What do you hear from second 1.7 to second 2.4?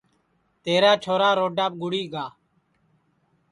گُڑی گا